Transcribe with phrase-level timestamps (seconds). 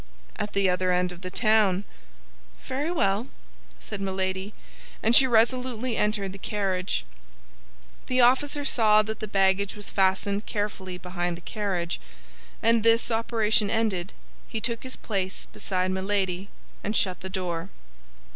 [0.37, 1.83] "At the other end of the town."
[2.65, 3.27] "Very well,"
[3.79, 4.55] said Milady;
[5.03, 7.05] and she resolutely entered the carriage.
[8.07, 12.01] The officer saw that the baggage was fastened carefully behind the carriage;
[12.63, 14.11] and this operation ended,
[14.47, 16.49] he took his place beside Milady,
[16.83, 17.69] and shut the door.